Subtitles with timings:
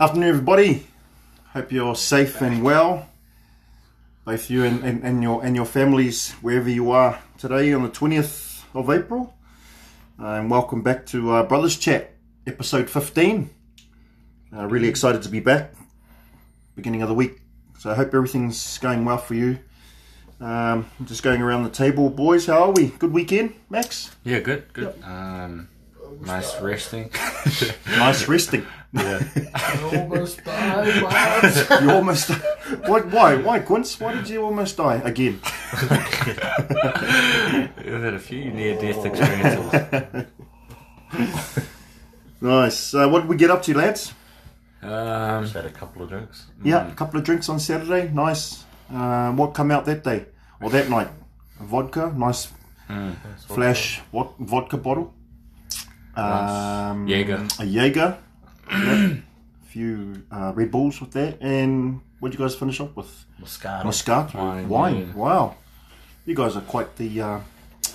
[0.00, 0.86] Afternoon, everybody.
[1.54, 3.08] Hope you're safe and well,
[4.24, 7.88] both you and, and, and your and your families, wherever you are today on the
[7.88, 9.34] twentieth of April.
[10.16, 12.12] And welcome back to uh, Brothers Chat,
[12.46, 13.50] episode fifteen.
[14.56, 15.74] Uh, really excited to be back,
[16.76, 17.40] beginning of the week.
[17.80, 19.58] So I hope everything's going well for you.
[20.40, 22.46] Um, just going around the table, boys.
[22.46, 22.90] How are we?
[22.90, 24.14] Good weekend, Max.
[24.22, 24.94] Yeah, good, good.
[25.02, 25.68] Um,
[26.20, 27.10] nice resting.
[27.88, 28.64] Nice resting.
[28.92, 29.22] Yeah.
[29.54, 31.70] I almost died, lads.
[31.82, 32.30] You almost.
[32.86, 33.00] Why?
[33.00, 33.36] Why?
[33.36, 34.00] Why, Quince?
[34.00, 35.40] Why did you almost die again?
[37.84, 40.26] We've had a few near-death experiences.
[42.40, 42.94] Nice.
[42.94, 44.14] Uh, what did we get up to, lads?
[44.82, 46.46] Um, Just had a couple of drinks.
[46.62, 48.08] Yeah, a couple of drinks on Saturday.
[48.12, 48.64] Nice.
[48.90, 50.26] Um, what come out that day
[50.60, 51.08] or that night?
[51.60, 52.12] Vodka.
[52.16, 52.48] Nice
[53.48, 55.12] flash what, vodka bottle.
[56.16, 57.46] Um, Jaeger.
[57.60, 58.18] A Jaeger.
[58.70, 59.14] Yeah.
[59.62, 61.38] A few uh, Red Bulls with that.
[61.40, 63.24] And what did you guys finish up with?
[63.40, 63.82] Moscato.
[63.84, 64.34] Moscato.
[64.34, 64.96] Wine, Wine.
[64.96, 65.12] yeah.
[65.14, 65.54] Wow.
[66.26, 67.40] You guys are quite the, uh,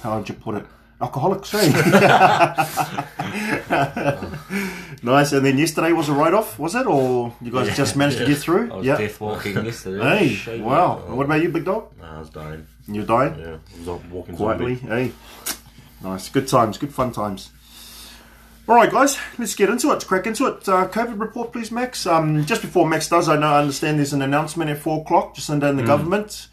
[0.02, 0.66] how would you put it?
[1.02, 1.68] Alcoholics, eh?
[5.04, 5.34] nice.
[5.34, 6.88] And then yesterday was a write off, was it?
[6.88, 8.72] Or you guys just managed to get through?
[8.72, 8.98] I was yeah.
[8.98, 10.28] death walking yesterday.
[10.28, 11.00] Hey, wow.
[11.08, 11.92] What about you, big dog?
[12.00, 12.66] Nah, I was dying.
[12.88, 13.38] You're dying?
[13.38, 14.96] Yeah, I was walking Quietly, zombie.
[14.96, 15.12] hey.
[16.02, 16.30] Nice.
[16.30, 17.52] Good times, good fun times.
[18.68, 20.06] All right, guys, let's get into it.
[20.08, 20.68] Crack into it.
[20.70, 22.06] Uh, COVID report, please, Max.
[22.08, 25.36] Um, just before Max does, I know I understand there's an announcement at four o'clock
[25.36, 26.48] just under in the government.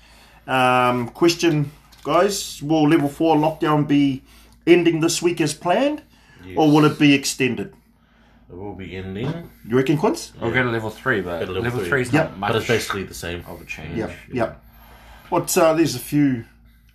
[0.46, 1.70] Um, question,
[2.02, 4.22] guys: Will level four lockdown be
[4.66, 6.02] ending this week as planned,
[6.56, 7.74] or will it be extended?
[8.50, 10.32] It will be ending, You reckon, Quince?
[10.40, 11.88] We'll go to level three, but level level three.
[11.88, 12.30] three is Yep.
[12.30, 13.44] not much but it's basically the same.
[13.46, 13.96] of a change.
[13.96, 14.54] Yeah, yeah.
[15.28, 15.56] What?
[15.56, 16.44] Uh, there's a few.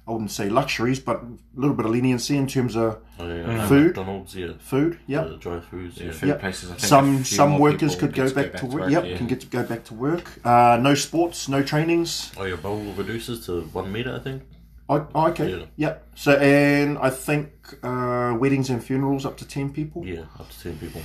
[0.07, 3.67] I wouldn't say luxuries, but a little bit of leniency in terms of Oh, yeah.
[3.67, 3.85] Food.
[3.87, 4.51] McDonald's, yeah.
[4.59, 4.99] food.
[5.07, 5.23] Yeah.
[5.23, 6.11] The dry foods, yeah.
[6.11, 6.39] Food Yep.
[6.41, 6.69] places.
[6.69, 8.91] I think some some workers could go get back, to work.
[8.91, 9.17] Yep, yeah.
[9.17, 10.39] can get to go back to work.
[10.45, 12.31] Uh, no sports, no trainings.
[12.37, 14.43] Oh, your bowl reduces to one meter, I think.
[14.87, 15.49] Oh, oh, okay.
[15.49, 15.65] Yeah.
[15.77, 16.07] Yep.
[16.15, 17.49] So and I think
[17.81, 20.05] uh, weddings and funerals up to ten people.
[20.05, 21.01] Yeah, up to ten people.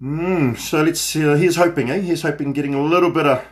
[0.00, 1.16] Mm, so let's.
[1.16, 1.98] Uh, here's hoping, eh?
[2.00, 3.44] Here's hoping getting a little bit of,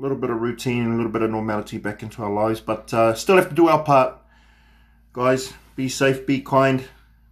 [0.00, 3.14] little bit of routine, a little bit of normality back into our lives, but uh,
[3.14, 4.14] still have to do our part,
[5.12, 5.52] guys.
[5.76, 6.84] Be safe, be kind,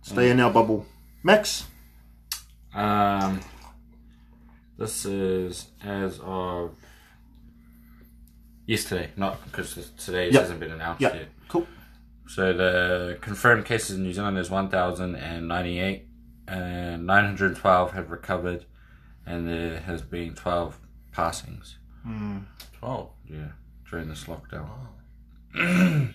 [0.03, 0.87] stay in our bubble.
[1.23, 1.67] Max.
[2.75, 3.41] Um,
[4.79, 6.75] this is as of
[8.67, 10.41] yesterday, not because today Yep.
[10.43, 11.15] hasn't been announced Yep.
[11.15, 11.29] yet.
[11.49, 11.67] Cool.
[12.27, 16.07] So the confirmed cases in New Zealand is 1,098,
[16.47, 18.67] and 912 have recovered,
[19.27, 20.79] and there has been 12
[21.13, 21.78] passings.
[22.79, 23.11] Twelve.
[23.29, 23.49] Yeah,
[23.91, 24.69] during this lockdown.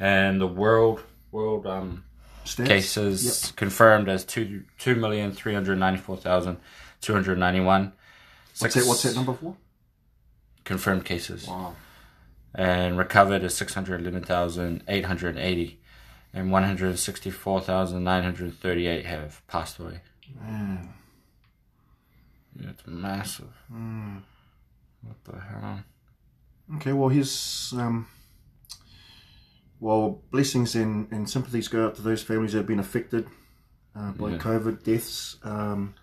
[0.00, 1.02] and the world
[1.32, 2.04] world um
[2.44, 2.66] Stats.
[2.66, 6.58] cases confirmed as two two million three hundred ninety four thousand
[7.00, 7.92] two hundred ninety one.
[8.58, 8.86] What's that?
[8.86, 9.56] What's that number for?
[10.64, 11.46] Confirmed cases.
[11.46, 11.74] Wow.
[12.54, 15.80] And recovered is six hundred eleven thousand eight hundred eighty.
[16.32, 20.00] And one hundred sixty four thousand nine hundred thirty eight have passed away.
[20.40, 20.92] Man.
[22.58, 23.52] Yeah, it's massive.
[25.06, 25.80] What the hell?
[26.76, 28.06] Okay, well, here's um,
[29.80, 33.26] well, blessings and, and sympathies go out to those families that have been affected
[33.94, 34.38] uh, by Yeah.
[34.38, 35.36] COVID deaths.
[35.42, 35.94] Um,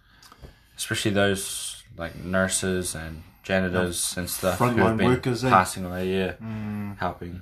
[0.78, 5.50] Especially those like nurses and janitors and stuff who Frontline have been workers, eh?
[5.50, 6.09] passing away.
[6.12, 6.34] Yeah,
[6.97, 7.42] helping.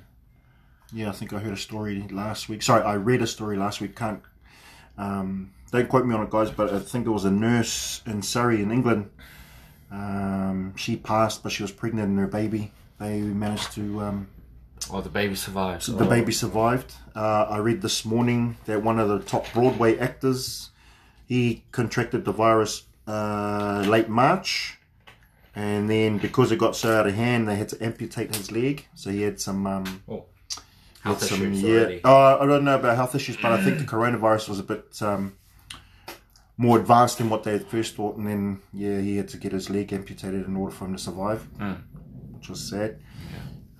[0.92, 2.62] yeah, I think I heard a story last week.
[2.62, 3.96] Sorry, I read a story last week.
[3.96, 4.20] Can't
[4.98, 8.20] um, don't quote me on it, guys, but I think it was a nurse in
[8.20, 9.08] Surrey, in England.
[9.92, 12.72] Um, she passed, but she was pregnant and her baby.
[12.98, 14.28] They managed to um,
[14.90, 15.86] Oh, the baby survived.
[15.86, 16.94] The baby survived.
[17.14, 20.70] Uh, I read this morning that one of the top Broadway actors,
[21.28, 24.78] he contracted the virus uh, late March,
[25.54, 28.86] and then because it got so out of hand, they had to amputate his leg.
[28.94, 30.24] So he had some, um, Oh,
[31.02, 31.70] health some issues yeah.
[31.80, 32.00] already.
[32.04, 35.00] Oh, I don't know about health issues, but I think the coronavirus was a bit
[35.02, 35.34] um,
[36.62, 39.50] more advanced than what they had first thought, and then yeah, he had to get
[39.50, 41.46] his leg amputated in order for him to survive,
[42.34, 43.00] which was sad.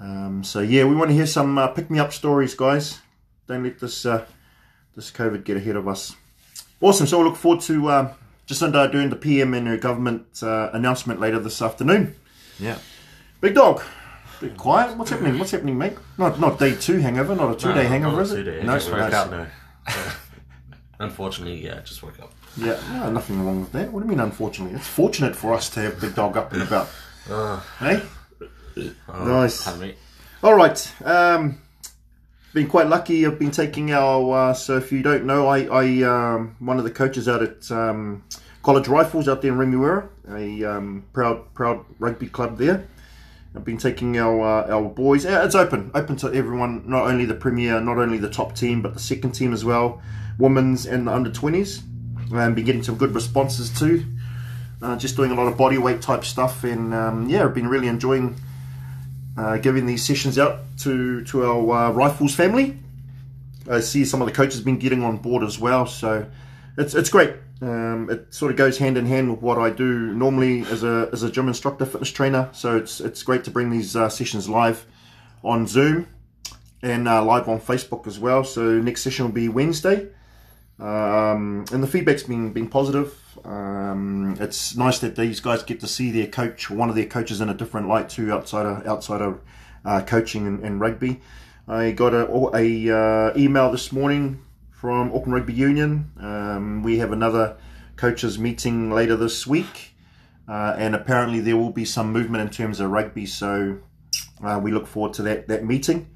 [0.00, 2.98] Um, so yeah, we want to hear some uh, pick me up stories, guys.
[3.46, 4.26] Don't let this uh,
[4.96, 6.16] this COVID get ahead of us.
[6.80, 7.06] Awesome.
[7.06, 8.14] So we'll look forward to uh,
[8.48, 12.16] Jacinda doing the PM and her government uh, announcement later this afternoon.
[12.58, 12.78] Yeah.
[13.40, 13.80] Big dog,
[14.40, 14.96] bit quiet.
[14.96, 15.38] What's happening?
[15.38, 15.96] What's happening, mate?
[16.18, 18.64] Not not day two hangover, not a two day hangover, is it?
[18.64, 19.38] No, hangover, no.
[19.38, 19.46] no.
[20.98, 22.32] Unfortunately, yeah, just woke up.
[22.56, 23.92] Yeah, no, nothing wrong with that.
[23.92, 24.76] What do you mean, unfortunately?
[24.76, 26.88] It's fortunate for us to have Big Dog up and about.
[27.78, 28.02] hey?
[29.08, 29.64] nice.
[29.64, 29.94] Pardon me.
[30.42, 30.92] All right.
[31.04, 31.60] Um,
[32.52, 33.24] been quite lucky.
[33.24, 34.50] I've been taking our.
[34.50, 37.70] Uh, so if you don't know, I, I um, one of the coaches out at
[37.70, 38.24] um,
[38.62, 42.86] College Rifles out there in Remuera, a um, proud proud rugby club there.
[43.54, 45.24] I've been taking our uh, our boys.
[45.24, 46.88] Yeah, it's open, open to everyone.
[46.88, 50.02] Not only the premier, not only the top team, but the second team as well,
[50.38, 51.82] women's and the under twenties.
[52.32, 54.04] And been getting some good responses too.
[54.80, 57.68] Uh, just doing a lot of body weight type stuff, and um, yeah, I've been
[57.68, 58.36] really enjoying
[59.36, 62.78] uh, giving these sessions out to to our uh, rifles family.
[63.70, 66.26] I see some of the coaches been getting on board as well, so
[66.76, 67.34] it's it's great.
[67.60, 71.08] Um, it sort of goes hand in hand with what I do normally as a
[71.12, 72.48] as a gym instructor, fitness trainer.
[72.52, 74.84] So it's it's great to bring these uh, sessions live
[75.44, 76.08] on Zoom
[76.82, 78.42] and uh, live on Facebook as well.
[78.42, 80.08] So next session will be Wednesday,
[80.82, 83.16] um, and the feedback's been been positive.
[83.44, 87.40] Um, it's nice that these guys get to see their coach, one of their coaches,
[87.40, 89.40] in a different light too, outside of outside of
[89.84, 91.20] uh, coaching and, and rugby.
[91.68, 92.26] I got a,
[92.56, 94.42] a uh, email this morning
[94.72, 96.10] from Auckland Rugby Union.
[96.18, 97.56] Um, we have another
[97.94, 99.94] coaches meeting later this week,
[100.48, 103.26] uh, and apparently there will be some movement in terms of rugby.
[103.26, 103.78] So
[104.42, 106.08] uh, we look forward to that that meeting.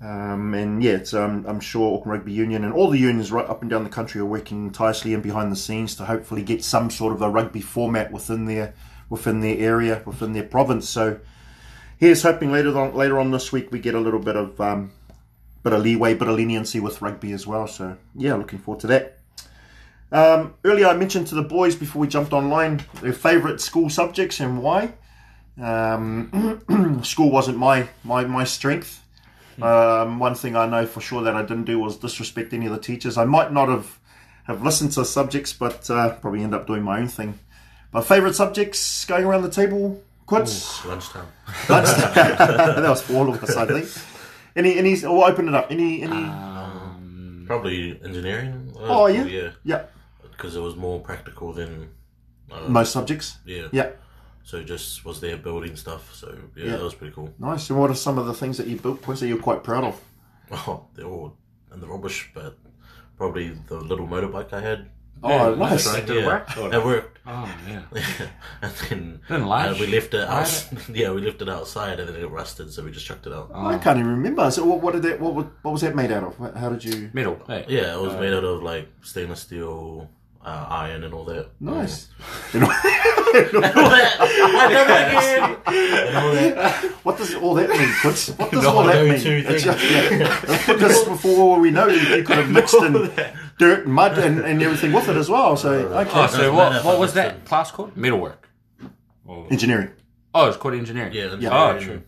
[0.00, 3.48] Um, and yeah, it's, um, I'm sure Auckland Rugby Union and all the unions right
[3.48, 6.62] up and down the country are working tirelessly and behind the scenes to hopefully get
[6.62, 8.74] some sort of a rugby format within their
[9.08, 10.88] within their area, within their province.
[10.88, 11.20] So
[11.98, 14.92] here's hoping later on later on this week we get a little bit of um,
[15.62, 17.66] bit of leeway, bit of leniency with rugby as well.
[17.66, 19.18] So yeah, looking forward to that.
[20.12, 24.40] Um, earlier I mentioned to the boys before we jumped online their favourite school subjects
[24.40, 24.94] and why.
[25.60, 29.03] Um, school wasn't my my my strength.
[29.62, 32.72] Um, one thing I know for sure that I didn't do was disrespect any of
[32.72, 33.16] the teachers.
[33.18, 33.98] I might not have
[34.44, 37.38] have listened to subjects, but uh, probably end up doing my own thing.
[37.92, 40.84] My favourite subjects going around the table, quits.
[40.84, 41.26] Lunchtime.
[41.68, 43.88] Lunch- that was for all of us, I think.
[44.56, 45.68] Any, any, we'll open it up.
[45.70, 46.12] Any, any.
[46.12, 48.72] Um, Probably engineering.
[48.76, 49.50] Uh, oh yeah, Yeah.
[49.64, 49.84] yeah.
[50.30, 51.90] Because it was more practical than.
[52.50, 53.38] Uh, Most subjects.
[53.46, 53.68] yeah.
[53.72, 53.90] Yeah,
[54.44, 56.14] So just was there building stuff.
[56.14, 56.70] So yeah, Yeah.
[56.76, 57.32] that was pretty cool.
[57.38, 57.68] nice.
[57.70, 59.84] And what are some of the things that you built, points that you're quite proud
[59.84, 60.00] of?
[60.52, 61.36] Oh, they're all
[61.72, 62.58] in the rubbish, but
[63.16, 64.90] probably the little motorbike I had.
[65.22, 65.86] Oh, nice.
[65.86, 66.26] Right, Did it yeah.
[66.26, 66.56] work?
[66.74, 67.18] It worked.
[67.26, 67.82] oh yeah.
[68.62, 70.68] and then Didn't uh, we left it Ride out.
[70.94, 73.50] Yeah, we left it outside, and then it rusted, so we just chucked it out.
[73.54, 74.50] I can't even remember.
[74.50, 75.20] So what, what did that?
[75.20, 76.54] What, was- what was that made out of?
[76.54, 77.10] How did you?
[77.14, 77.40] Metal.
[77.46, 77.64] Hey.
[77.68, 80.10] Yeah, it was made out of like stainless steel,
[80.44, 81.48] uh, iron, and all that.
[81.60, 82.08] Nice.
[82.54, 82.64] And
[86.16, 86.92] all that.
[87.02, 88.32] What does all that mean, Quincy?
[88.32, 89.20] What does No, all that mean?
[89.20, 89.64] two It's things.
[89.64, 90.40] just- yeah.
[90.66, 93.10] Because before we know, you, you could have mixed in
[93.58, 95.56] dirt and mud and, and everything with it as well.
[95.56, 97.96] So okay, Oh, so what, what was that class called?
[97.96, 98.48] Metalwork.
[99.26, 99.90] Or- engineering.
[100.34, 101.12] Oh, it's called engineering.
[101.12, 101.50] Yeah, Yeah.
[101.74, 102.02] Oh, true.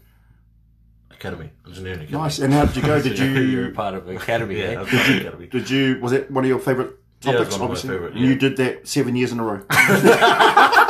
[1.11, 2.19] Academy, engineering academy.
[2.23, 2.39] Nice.
[2.41, 3.01] And how did you go?
[3.01, 3.71] Did You're you?
[3.73, 4.75] part of academy, Yeah, eh?
[4.75, 5.47] I was part of the academy.
[5.47, 5.99] Did you?
[6.03, 7.55] Was it one of your favourite Yeah, it was topics?
[7.57, 9.63] of my favourite, And you did that seven years in a row.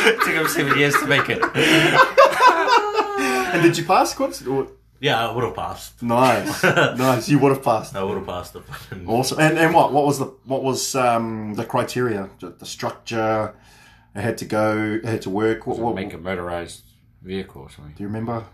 [0.00, 1.42] It took him seven years to make it.
[3.52, 4.18] and did you pass?
[4.46, 4.68] Or-
[5.00, 6.02] Yeah, I would have passed.
[6.02, 6.62] Nice,
[7.08, 7.28] nice.
[7.28, 7.94] You would have passed.
[7.96, 8.62] I would have passed it.
[9.06, 9.38] Awesome.
[9.40, 9.92] And and what?
[9.92, 12.28] What was the what was um, the criteria?
[12.40, 13.54] The, the structure.
[14.14, 14.98] It had to go.
[15.02, 15.66] It had to work.
[15.66, 16.82] What, what, Make a motorized
[17.22, 17.94] vehicle or something.
[17.96, 18.44] do you remember?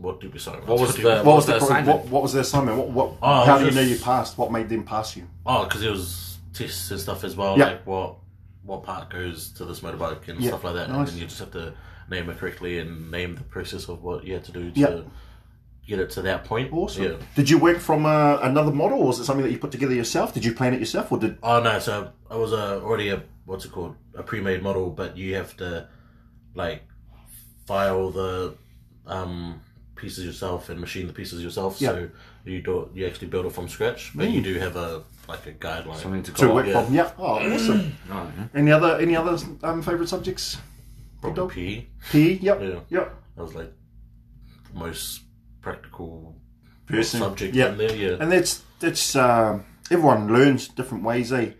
[0.00, 0.50] What did we say?
[0.52, 1.86] What was the- What was the, the assignment?
[1.98, 2.78] what, what was the assignment?
[2.78, 4.36] What, what Oh, how do you know you passed?
[4.36, 5.28] What made them pass you?
[5.46, 7.58] Oh, because it was tests and stuff as well.
[7.58, 7.66] Yeah.
[7.66, 8.16] Like what
[8.64, 10.98] what part goes to this motorbike and Yeah, stuff like that, nice.
[10.98, 11.74] and then you just have to
[12.10, 15.00] name it correctly and name the process of what you had to do to Yeah.
[15.86, 16.72] get it to that point.
[16.72, 17.04] Awesome.
[17.04, 17.16] Yeah.
[17.36, 19.94] Did you work from uh, another model, or was it something that you put together
[19.94, 20.32] yourself?
[20.32, 21.36] Did you plan it yourself, or did?
[21.42, 25.16] Oh no, so I was uh, already a what's it called a pre-made model, but
[25.18, 25.88] you have to
[26.54, 26.82] like
[27.66, 28.54] file the
[29.06, 29.60] um,
[30.04, 31.80] pieces yourself and machine the pieces yourself.
[31.80, 31.90] Yeah.
[31.92, 32.08] So
[32.44, 35.52] you do you actually build it from scratch, but you do have a like a
[35.52, 35.96] guideline.
[35.96, 36.86] Something to To go work off.
[36.86, 36.94] from?
[36.94, 37.10] Yeah.
[37.18, 37.92] Oh, awesome.
[38.12, 38.46] Oh, yeah.
[38.60, 40.58] any other any other um, favorite subjects?
[41.20, 41.86] Probably PE.
[42.12, 42.38] PE.
[42.48, 42.60] Yep.
[42.60, 42.80] Yeah.
[42.96, 43.06] Yep.
[43.36, 43.72] That was like
[44.72, 45.22] the most
[45.62, 46.36] practical
[46.86, 47.20] Person.
[47.20, 47.70] subject Yeah.
[47.72, 47.94] in there.
[47.96, 48.16] Yeah.
[48.20, 51.50] And that's that's um, everyone learns different ways, eh?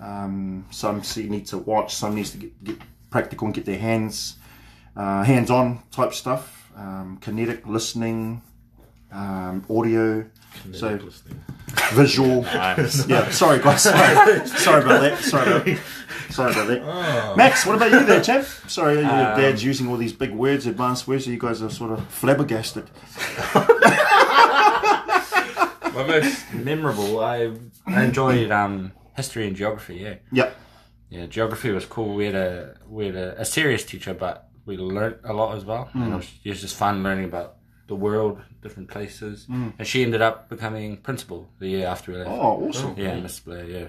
[0.00, 2.78] Um, some see need to watch, some needs to get, get
[3.10, 4.36] practical and get their hands
[4.96, 8.40] uh, hands on type stuff, um, kinetic listening,
[9.12, 10.24] um, audio,
[10.72, 11.44] so listening.
[11.92, 12.42] visual.
[12.54, 13.06] Nice.
[13.08, 15.18] Yeah, sorry guys, sorry, sorry about that.
[15.18, 15.78] Sorry about that.
[16.30, 17.36] Sorry about that.
[17.36, 18.44] Max, what about you there, chap?
[18.68, 21.92] Sorry, your dad's using all these big words, advanced words, so you guys are sort
[21.92, 22.88] of flabbergasted.
[25.94, 27.52] My most memorable, I,
[27.86, 30.14] I enjoyed um, history and geography, yeah.
[30.32, 30.56] Yep.
[31.10, 32.14] Yeah, geography was cool.
[32.14, 35.64] We had a we had a, a serious teacher, but we learnt a lot as
[35.64, 35.88] well.
[35.94, 37.56] And it was, it was just fun learning about
[37.88, 39.46] the world, different places.
[39.50, 39.72] Mm.
[39.78, 42.30] And she ended up becoming principal the year after we left.
[42.30, 42.94] Oh, awesome.
[42.96, 43.64] Yeah, Miss Blair.
[43.64, 43.86] Yeah,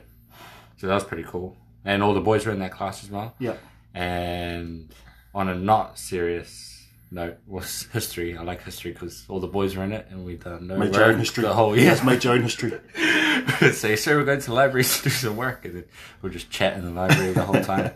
[0.78, 1.56] so that was pretty cool.
[1.86, 3.36] and all the boys were in that class as well.
[3.40, 3.58] Yeah.
[3.94, 4.94] And
[5.36, 8.38] on a not serious note was history.
[8.38, 10.94] I like history because all the boys were in it, and we done no Made
[10.96, 11.44] your own history.
[11.44, 12.06] the whole Yes, year.
[12.06, 12.72] made your own history.
[13.74, 15.86] Say, sir, we're going to the library to do some work, and then
[16.22, 17.92] we'll just chat in the library the whole time.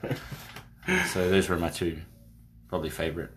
[1.13, 2.01] so those were my two,
[2.73, 3.29] probably favorite.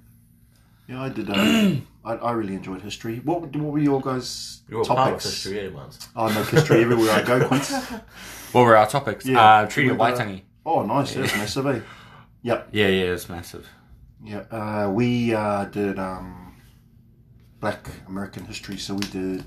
[0.88, 1.28] Yeah, I did.
[1.28, 3.18] Um, I, I really enjoyed history.
[3.22, 5.24] What, what were your guys' You're a part of topics?
[5.24, 5.90] history, eh, man?
[6.16, 7.46] Oh, no, history everywhere I go.
[7.48, 7.70] Quince.
[8.52, 9.26] What were our topics?
[9.26, 9.44] Yeah.
[9.44, 10.40] Uh, Treaty of Remember- Waitangi.
[10.64, 11.12] Oh, nice.
[11.12, 11.80] That's massive, eh?
[12.44, 12.68] Yep.
[12.72, 13.68] Yeah, yeah, it's massive.
[14.24, 14.44] Yeah.
[14.50, 16.56] Uh, we uh, did um,
[17.60, 19.44] Black American history, so we did.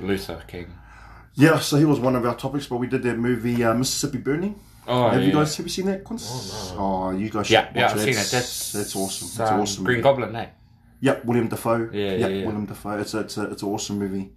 [0.00, 0.72] Luther King.
[1.34, 4.18] Yeah, so he was one of our topics, but we did that movie uh, Mississippi
[4.18, 4.54] Burning.
[4.86, 6.02] Oh, have you guys have you seen that?
[6.04, 6.26] Quince?
[6.28, 8.00] Oh, Oh, you guys should Yeah, watch yeah, I've it.
[8.00, 8.14] seen it.
[8.16, 9.28] That's, That's that's awesome.
[9.28, 9.84] It's um, awesome.
[9.84, 10.02] Green movie.
[10.02, 10.46] Goblin, eh?
[11.00, 11.90] Yep, William Dafoe.
[11.92, 12.46] Yeah, Yep, yeah, yeah.
[12.46, 12.98] William Dafoe.
[12.98, 14.32] It's a, it's a, it's an awesome movie.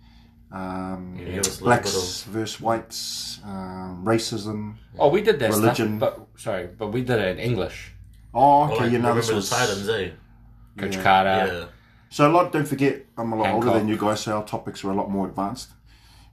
[0.51, 4.75] Um, You give us a little blacks versus whites, um, racism.
[4.97, 5.97] Oh, we did that Religion.
[5.97, 7.91] stuff, but sorry, but we did it in English.
[8.33, 8.91] Oh, bit okay, of.
[8.93, 9.49] you know remember this was.
[9.49, 10.11] Titans, eh?
[10.77, 11.03] Coach Yeah.
[11.03, 11.53] Carter.
[11.53, 11.65] yeah.
[12.09, 12.51] So a lot.
[12.51, 15.09] Don't forget, I'm a lot older than you guys, so our topics are a lot
[15.09, 15.71] more advanced,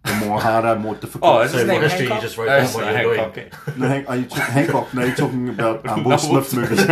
[0.04, 1.22] They're more harder, more difficult.
[1.32, 3.02] Oh, is So his what name history you just wrote No, down it's what not
[3.04, 3.34] you're Hancock.
[3.34, 3.50] doing.
[3.78, 4.94] no, Hank, are you talking, Hancock?
[4.94, 6.80] No, you're talking about um, Will No, Smith movies.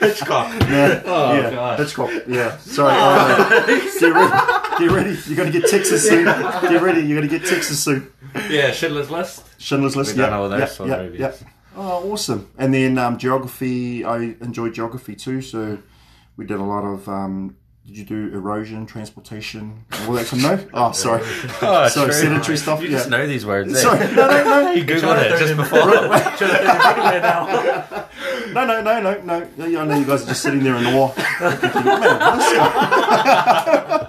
[0.00, 0.60] Hitchcock.
[0.68, 1.78] yeah, Oh, yeah, gosh.
[1.78, 2.10] Hitchcock.
[2.26, 2.92] Yeah, sorry.
[2.96, 3.66] uh,
[4.00, 4.78] get ready.
[4.78, 5.18] Get ready.
[5.26, 6.24] You're gonna get Texas soon.
[6.24, 7.00] Get ready.
[7.02, 8.10] You're gonna get Texas soon.
[8.50, 9.44] Yeah, Schindler's List.
[9.60, 10.10] Schindler's List.
[10.10, 11.20] We've Yeah, done all those yeah, sort yeah, of movies.
[11.20, 11.32] yeah.
[11.76, 12.50] Oh, awesome.
[12.58, 14.04] And then um, geography.
[14.04, 15.40] I enjoyed geography too.
[15.40, 15.78] So
[16.36, 17.08] we did a lot of.
[17.08, 17.56] Um,
[17.88, 20.26] did you do erosion, transportation, all that?
[20.26, 20.68] Kind of, no.
[20.74, 21.22] Oh, sorry.
[21.62, 22.12] Oh, so true.
[22.12, 22.82] sedentary stuff.
[22.82, 22.98] You yeah.
[22.98, 23.72] just know these words.
[23.74, 23.78] eh?
[23.80, 24.14] Sorry.
[24.14, 24.72] No, no, no.
[24.74, 25.78] You googled it just before.
[28.52, 29.48] No, no, no, no, no.
[29.66, 31.08] Yeah, I know you guys are just sitting there in awe.
[31.08, 34.08] Thinking, Man, this guy."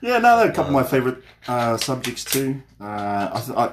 [0.00, 2.62] yeah, no, they're a couple of my favourite uh, subjects too.
[2.80, 3.72] Uh, I, I,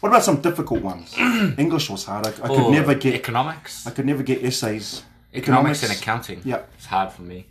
[0.00, 1.14] what about some difficult ones?
[1.58, 2.26] English was hard.
[2.26, 3.14] I, I could never get.
[3.14, 3.86] economics.
[3.86, 5.02] I could never get essays.
[5.32, 6.40] Economics and accounting.
[6.44, 7.46] Yeah, It's hard for me.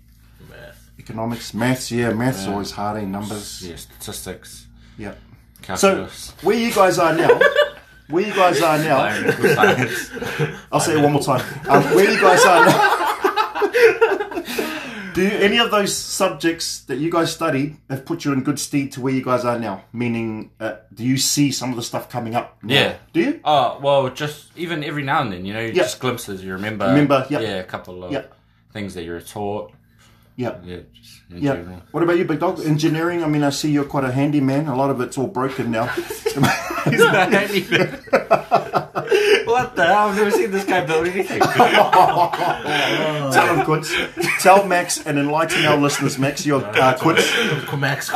[1.06, 1.92] Economics, maths.
[1.92, 2.98] Yeah, maths always hard.
[3.02, 3.06] Eh?
[3.06, 3.62] Numbers.
[3.68, 4.66] Yeah, statistics,
[4.98, 5.14] Yeah.
[5.76, 6.08] So
[6.42, 7.40] where you guys are now?
[8.10, 9.00] Where you guys are now?
[10.72, 11.42] I'll say it one more time.
[11.68, 13.02] Um, where you guys are now?
[15.14, 18.60] Do you, any of those subjects that you guys studied have put you in good
[18.60, 19.86] stead to where you guys are now?
[19.94, 22.58] Meaning, uh, do you see some of the stuff coming up?
[22.64, 22.74] now?
[22.74, 22.96] Yeah.
[23.14, 23.40] Do you?
[23.46, 26.44] Oh well, just even every now and then, you know, just glimpses.
[26.44, 27.40] You remember, Remember, yeah.
[27.40, 28.26] yeah, a couple of Yeah.
[28.74, 29.72] things that you were taught.
[30.36, 30.58] Yeah.
[30.66, 30.80] Yeah,
[31.30, 31.80] Yeah.
[31.92, 32.60] What about you, Big Dog?
[32.60, 33.24] Engineering?
[33.24, 34.68] I mean, I see you're quite a handy man.
[34.68, 35.86] A lot of it's all broken now.
[36.86, 37.88] He's not anything.
[39.46, 40.10] what the hell?
[40.10, 41.40] I've never seen this guy build anything.
[43.32, 43.94] Tell him, Quince.
[44.42, 46.46] Tell Max and enlighten our listeners, Max.
[46.46, 47.26] You're uh, Quince.
[47.78, 48.12] Max.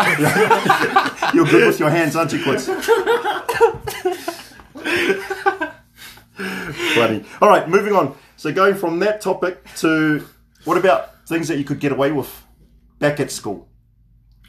[1.34, 2.66] You're good with your hands, aren't you, Quince?
[6.36, 7.26] Funny.
[7.42, 8.16] All right, moving on.
[8.36, 10.28] So going from that topic to
[10.66, 12.30] what about things that you could get away with
[13.00, 13.68] back at school?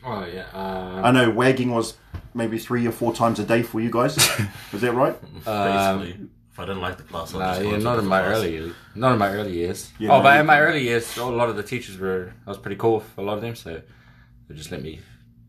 [0.04, 0.46] oh yeah.
[0.54, 1.94] Uh, I know wagging was
[2.34, 4.16] maybe three or four times a day for you guys.
[4.72, 5.16] Was that right?
[5.44, 8.38] Basically, if I didn't like the class, I'd Nah, just yeah, not in my different
[8.38, 8.74] early years.
[8.94, 9.90] Not in my early years.
[9.98, 12.32] Yeah, oh, no, but in my can- early years, a lot of the teachers were.
[12.46, 13.82] I was pretty cool with a lot of them, so
[14.48, 15.00] they just let me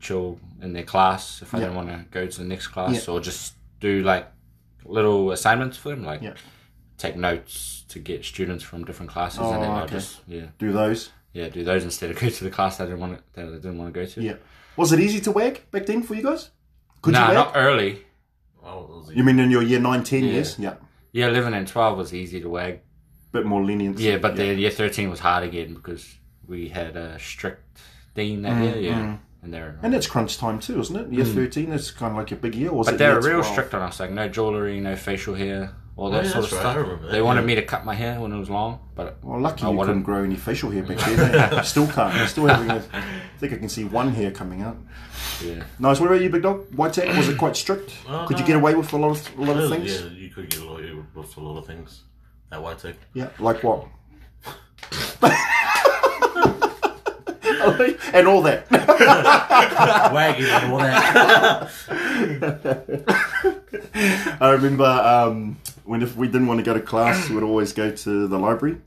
[0.02, 1.66] chill in their class if I Yeah.
[1.66, 3.14] didn't want to go to the next class, Yeah.
[3.14, 4.28] or just do like
[4.84, 6.34] little assignments for them, like Yeah.
[6.98, 9.94] take notes to get students from different classes, Oh, and then I'll okay.
[9.94, 11.12] just yeah Do those?
[11.34, 13.46] Yeah do those instead of go to the class that I didn't want to, that
[13.48, 14.22] I didn't want to go to.
[14.22, 14.36] Yeah.
[14.78, 16.50] Was it easy to wag back then for you guys?
[17.02, 17.36] Could nah, you wag?
[17.36, 18.06] not early.
[18.64, 20.32] Oh, You mean in your year 9, 10 Yeah.
[20.32, 20.60] years?
[20.60, 20.76] Yeah.
[21.14, 22.80] Year eleven and twelve was easy to wag.
[23.32, 24.00] Bit more lenient.
[24.00, 27.82] Yeah, but the year thirteen was hard again because we had a strict
[28.16, 28.78] dean that mm, year.
[28.78, 29.20] Yeah, mm.
[29.44, 31.12] and they're And it's crunch time too, isn't it?
[31.12, 31.34] Year mm.
[31.34, 32.72] 13, that's kind of like your big year.
[32.72, 33.46] Was but it they're year real 12?
[33.46, 34.00] strict on us.
[34.00, 36.78] Like no jewelry, no facial hair, all that yeah, sort of that's right, I stuff.
[36.84, 37.48] remember that, they wanted yeah.
[37.48, 39.88] me to cut my hair when it was long, but Well, lucky I you wanted-
[39.90, 41.36] couldn't grow any facial hair back then.
[41.36, 41.62] eh?
[41.64, 42.16] Still can't.
[42.16, 43.04] You're still having a, I
[43.40, 44.78] think I can see one hair coming out.
[45.44, 45.64] yeah.
[45.80, 46.00] Nice.
[46.00, 46.74] What about you, Big Dog?
[46.74, 47.94] White Tech, was it quite strict?
[48.08, 50.02] Oh, Could you get away with a lot of, a lot of things?
[50.02, 52.04] Yeah, you could get away with a lot of things
[52.52, 52.96] at White Tech.
[53.14, 53.30] Yeah.
[53.40, 53.88] Like what?
[58.14, 58.70] and all that.
[60.14, 61.70] Wagging and all that.
[64.40, 67.74] I remember um, when if we didn't want to go to class, we would always
[67.74, 68.78] go to the library,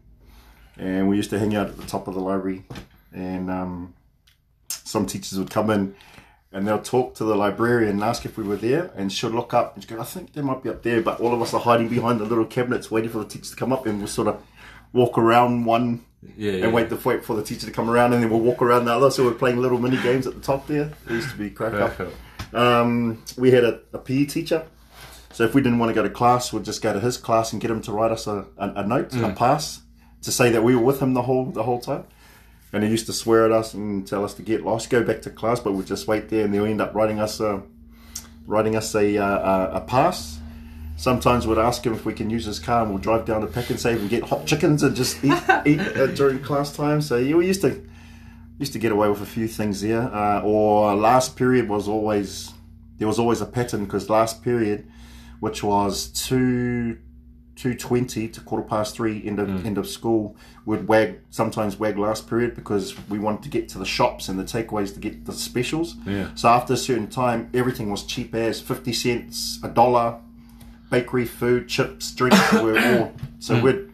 [0.77, 2.65] and we used to hang out at the top of the library,
[3.13, 3.95] and um,
[4.69, 5.95] some teachers would come in.
[6.53, 9.53] And they'll talk to the librarian and ask if we were there, and she'll look
[9.53, 11.53] up and she'll go, "I think they might be up there," but all of us
[11.53, 14.07] are hiding behind the little cabinets, waiting for the teacher to come up, and we'll
[14.07, 14.41] sort of
[14.93, 16.05] walk around one
[16.37, 16.65] Yeah, yeah.
[16.67, 18.85] and wait to wait for the teacher to come around, and then we'll walk around
[18.85, 19.11] the other.
[19.11, 20.93] So we're playing little mini games at the top there.
[21.09, 21.99] It used to be crack up.
[22.55, 24.65] Um, we had a, a PE teacher.
[25.35, 27.53] So if we didn't want to go to class, we'd just go to his class
[27.53, 29.83] and get him to write us a, a, a note, a pass,
[30.23, 32.05] to say that we were with him the whole the whole time.
[32.73, 35.23] And he used to swear at us and tell us to get lost, go back
[35.23, 37.63] to class, but we'd just wait there, and they'll end up writing us a
[38.47, 40.39] writing us a a, a pass.
[40.97, 43.49] Sometimes we'd ask him if we can use his car, and we'll drive down to
[43.49, 47.03] Pak'nSave and get hot chickens and just eat, eat uh, during class time.
[47.03, 47.83] So yeah, we used to
[48.61, 50.03] used to get away with a few things there.
[50.15, 52.53] Uh, or last period was always
[52.99, 54.87] there was always a pattern because last period,
[55.45, 56.97] which was two
[57.55, 59.67] two twenty to quarter past three end of mm.
[59.67, 60.35] end of school,
[60.65, 64.39] would wag sometimes wag last period because we wanted to get to the shops and
[64.39, 65.97] the takeaways to get the specials.
[66.07, 66.31] Yeah.
[66.35, 70.19] So after a certain time, everything was cheap as fifty cents, a dollar,
[70.89, 73.13] bakery food, chips, drinks were all.
[73.39, 73.63] So mm.
[73.65, 73.91] we'd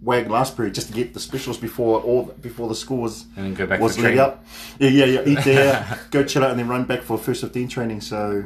[0.00, 3.44] wag last period just to get the specials before all before the school was And
[3.44, 4.20] then go back was training.
[4.20, 4.42] up.
[4.78, 5.24] Yeah, yeah, yeah.
[5.26, 8.00] Eat there, go chill out, and then run back for first fifteen training.
[8.00, 8.44] So,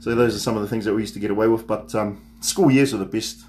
[0.00, 1.66] so those are some of the things that we used to get away with.
[1.66, 3.44] But um, school years are the best.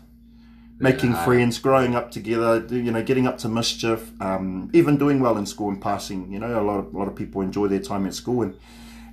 [0.80, 1.26] Making Yeah.
[1.26, 5.46] friends, growing up together, you know, getting up to mischief, um, even doing well in
[5.46, 6.32] school and passing.
[6.34, 8.56] You know, a lot of a lot of people enjoy their time at school, and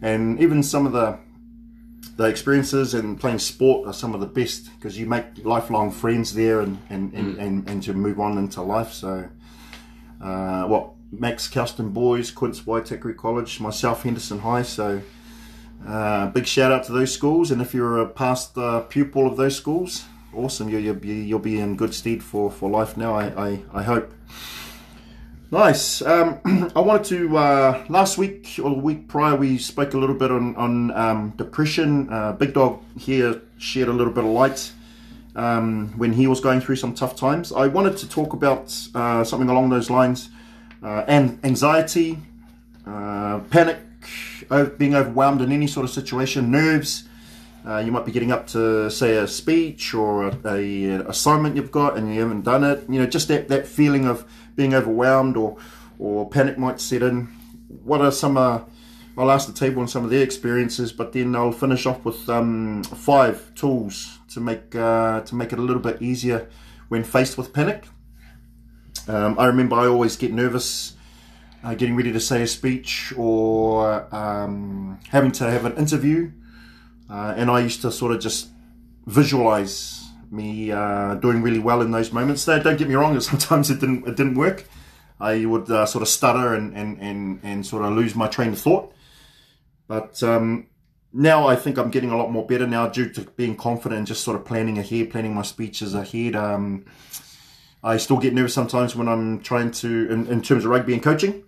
[0.01, 1.19] and even some of the
[2.17, 6.33] the experiences and playing sport are some of the best because you make lifelong friends
[6.33, 8.93] there and and, and, and, and to move on into life.
[8.93, 9.29] So,
[10.23, 14.63] uh, what Max Kelston Boys, Quince Waitakere College, myself Henderson High.
[14.63, 15.03] So,
[15.87, 17.51] uh, big shout out to those schools.
[17.51, 20.05] And if you're a past uh, pupil of those schools,
[20.35, 20.69] awesome.
[20.69, 23.15] You, you'll be you'll be in good stead for, for life now.
[23.15, 24.13] I, I, I hope.
[25.51, 26.03] Nice.
[26.03, 26.41] Um,
[26.77, 30.31] I wanted to uh, last week or the week prior we spoke a little bit
[30.31, 32.13] on on um, depression.
[32.13, 34.73] Uh, Big Dog here shared a little bit of light
[35.37, 37.53] um, when he was going through some tough times.
[37.53, 40.29] I wanted to talk about uh, something along those lines
[40.83, 42.19] uh, and anxiety,
[42.87, 43.79] uh, panic,
[44.79, 47.05] being overwhelmed in any sort of situation, nerves.
[47.67, 51.73] Uh, you might be getting up to say a speech or a, a assignment you've
[51.73, 52.85] got and you haven't done it.
[52.89, 54.25] You know, just that, that feeling of
[54.57, 55.59] being overwhelmed or
[55.99, 57.27] or panic might set in.
[57.85, 58.37] What are some?
[58.37, 58.61] Uh,
[59.17, 62.29] I'll ask the table on some of their experiences, but then I'll finish off with
[62.29, 66.49] um, five tools to make uh, to make it a little bit easier
[66.89, 67.85] when faced with panic.
[69.09, 70.95] Um, I remember I always get nervous
[71.69, 76.31] uh, getting ready to say a speech or um, having to have an interview,
[77.11, 78.49] uh, and I used to sort of just
[79.07, 82.47] visualize me uh, doing really well in those moments.
[82.47, 84.65] Now, don't get me wrong; sometimes it didn't it didn't work.
[85.21, 88.51] I would uh, sort of stutter and, and, and, and sort of lose my train
[88.51, 88.95] of thought.
[89.89, 90.69] But um,
[91.13, 94.07] now I think I'm getting a lot more better now due to being confident and
[94.07, 96.37] just sort of planning ahead, planning my speeches ahead.
[96.37, 96.85] Um,
[97.83, 101.03] I still get nervous sometimes when I'm trying to, in, in terms of rugby and
[101.03, 101.43] coaching.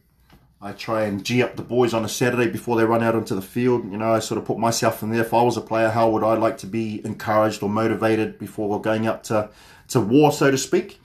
[0.62, 3.34] I try and G up the boys on a Saturday before they run out onto
[3.34, 3.90] the field.
[3.90, 5.22] You know, I sort of put myself in there.
[5.22, 8.78] If I was a player, how would I like to be encouraged or motivated before
[8.80, 9.48] going up to,
[9.88, 11.00] to war, so to speak?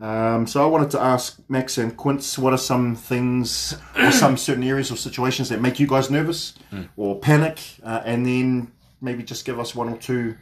[0.00, 4.38] Um, so I wanted to ask Max and Quince, what are some things or some
[4.38, 6.54] certain areas or situations that make you guys nervous
[6.96, 7.58] or panic?
[7.82, 10.36] Uh, and then maybe just give us one or two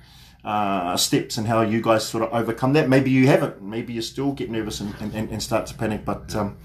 [0.45, 2.89] uh, steps and how you guys sort of overcome that.
[2.89, 3.61] Maybe you haven't.
[3.61, 6.05] Maybe you still get nervous and, and, and start to panic.
[6.05, 6.57] But um,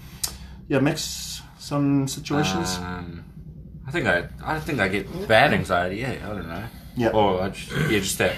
[0.68, 2.76] yeah, Max, some situations.
[2.78, 3.24] Um,
[3.86, 5.96] I think I, I think I get bad anxiety.
[5.96, 6.64] Yeah, I don't know.
[6.96, 7.08] Yeah.
[7.08, 8.34] Or I just, yeah, just that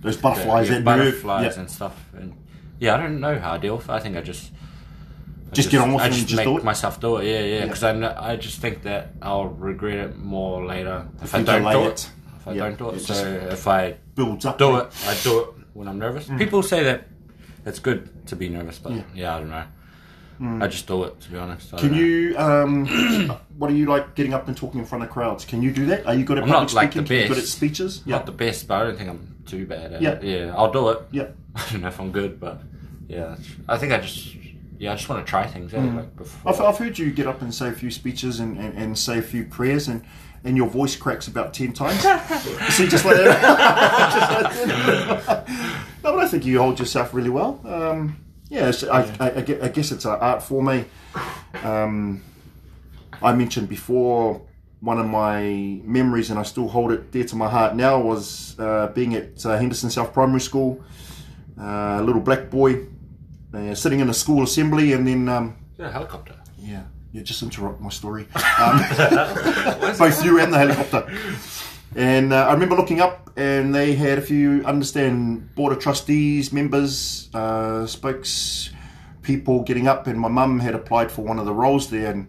[0.00, 1.54] Those butterflies, yeah, that butterflies nerve.
[1.54, 1.60] Yeah.
[1.60, 1.96] and stuff.
[2.16, 2.34] And
[2.78, 3.84] yeah, I don't know how I deal with.
[3.88, 3.92] it.
[3.92, 4.50] I think I just
[5.50, 7.26] I Just get on with I it and just just make myself do it.
[7.26, 7.56] Yeah, yeah.
[7.58, 7.64] Yeah.
[7.66, 11.82] Because I I just think that I'll regret it more later if, I don't do
[11.82, 11.92] it.
[11.92, 12.10] it.
[12.40, 13.00] If I Yeah, don't do it.
[13.00, 13.14] so
[13.50, 14.58] if I Builds up.
[14.58, 16.28] do it, I do it when I'm nervous.
[16.38, 17.04] People say that
[17.66, 19.02] it's good to be nervous, but Yeah.
[19.14, 19.64] yeah, I don't know.
[20.40, 21.74] I just do it to be honest.
[21.74, 22.04] I Can don't know.
[22.04, 22.38] you?
[22.38, 25.44] Um, what are you like getting up and talking in front of crowds?
[25.44, 26.06] Can you do that?
[26.06, 27.06] Are you good at I'm public not, like, speaking?
[27.08, 28.02] the you good at speeches?
[28.04, 30.10] I'm not the best, but I don't think I'm too bad at Yeah.
[30.10, 30.22] it.
[30.24, 31.00] Yeah, I'll do it.
[31.10, 31.26] Yeah.
[31.56, 32.60] I don't know if I'm good, but
[33.08, 34.34] yeah, that's- I think I just
[34.78, 36.52] yeah, I just want to try things out like before.
[36.52, 39.18] I've, I've heard you get up and say a few speeches and, and, and say
[39.18, 40.04] a few prayers and,
[40.44, 42.00] and your voice cracks about 10 times.
[42.74, 44.52] See, just like that.
[44.54, 45.48] Just like that.
[46.04, 47.60] no, but I think you hold yourself really well.
[47.64, 50.84] Um, yeah, it's- I, I, I I guess it's an art for me.
[51.64, 52.22] Um,
[53.22, 54.42] I mentioned before
[54.80, 58.54] one of my memories, and I still hold it dear to my heart now, was
[58.60, 60.82] uh, being at uh, Henderson South Primary School,
[61.60, 62.86] uh, a little black boy,
[63.52, 66.34] uh, sitting in a school assembly, and then um, yeah, helicopter.
[66.58, 68.28] yeah, you just interrupt my story.
[68.58, 68.78] Um,
[69.98, 71.10] both you and the helicopter.
[71.96, 76.52] And uh, I remember looking up, and they had a few understand board of trustees
[76.52, 78.70] members, uh, spokes
[79.22, 82.26] people getting up, and my mum had applied for one of the roles there, and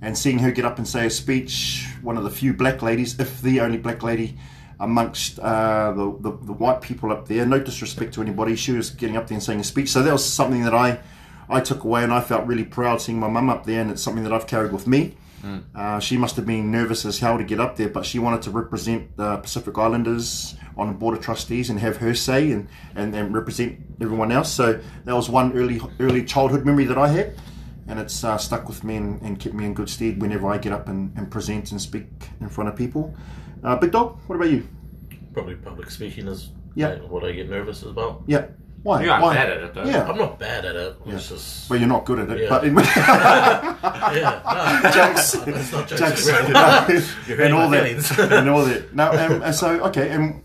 [0.00, 3.18] and seeing her get up and say a speech, one of the few black ladies,
[3.18, 4.36] if the only black lady,
[4.78, 7.44] amongst uh, the, the the white people up there.
[7.44, 8.54] No disrespect to anybody.
[8.54, 9.88] She was getting up there and saying a speech.
[9.88, 11.00] So that was something that I
[11.48, 14.02] I took away, and I felt really proud seeing my mum up there, and it's
[14.02, 15.16] something that I've carried with me.
[15.74, 18.42] Uh, she must have been nervous as hell to get up there, but she wanted
[18.42, 22.68] to represent the Pacific Islanders on the board of trustees and have her say and,
[22.94, 24.50] and, and represent everyone else.
[24.52, 27.34] So that was one early early childhood memory that I had,
[27.88, 30.58] and it's uh, stuck with me and, and kept me in good stead whenever I
[30.58, 32.06] get up and, and present and speak
[32.40, 33.14] in front of people.
[33.64, 34.66] Uh, Big Dog, what about you?
[35.32, 36.96] Probably public speaking is Yeah.
[37.00, 38.22] what I get nervous about.
[38.26, 38.46] Yeah,
[38.82, 39.02] why?
[39.04, 39.34] You aren't why?
[39.34, 39.84] bad at it, though.
[39.84, 40.96] Yeah, I'm not bad at it.
[41.06, 42.48] It's just well, you're not good at it, Yeah.
[42.48, 42.74] but in,
[43.76, 45.34] yeah, no, jokes.
[45.34, 46.00] it's not jokes.
[46.00, 46.26] Jokes.
[46.32, 46.52] Really.
[46.52, 47.02] No.
[47.28, 48.94] You're and all my that, and all that.
[48.94, 50.42] Now, um, and so okay, and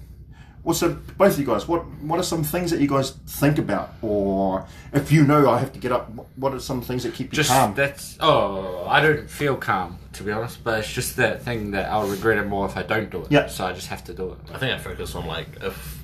[0.63, 3.57] well, so both of you guys, what what are some things that you guys think
[3.57, 7.13] about, or if you know I have to get up, what are some things that
[7.13, 7.73] keep you Just calm?
[7.73, 11.89] that's oh, I don't feel calm to be honest, but it's just that thing that
[11.91, 13.31] I'll regret it more if I don't do it.
[13.31, 13.47] Yeah.
[13.47, 14.37] So I just have to do it.
[14.53, 15.96] I think I focus on like if